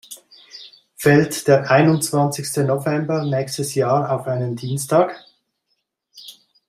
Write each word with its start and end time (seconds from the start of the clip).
Fällt 0.95 1.47
der 1.47 1.69
einundzwanzigste 1.69 2.63
November 2.63 3.23
nächstes 3.23 3.75
Jahr 3.75 4.11
auf 4.11 4.25
einen 4.25 4.55
Dienstag? 4.55 5.13